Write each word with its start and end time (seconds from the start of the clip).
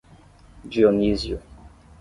Dionísio 0.65 1.39